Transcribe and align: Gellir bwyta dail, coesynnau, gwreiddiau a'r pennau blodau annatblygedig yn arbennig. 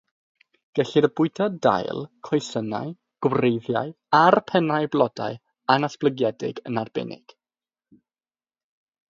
Gellir 0.77 1.07
bwyta 1.19 1.45
dail, 1.65 1.99
coesynnau, 2.29 2.89
gwreiddiau 3.27 3.93
a'r 4.21 4.39
pennau 4.53 4.89
blodau 4.97 5.39
annatblygedig 5.77 6.65
yn 6.73 6.83
arbennig. 6.87 7.39